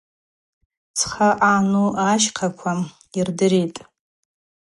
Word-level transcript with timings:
Цха 0.97 1.29
ъану 1.49 1.85
ащхаква 2.11 2.71
йырдыритӏ. 3.15 3.79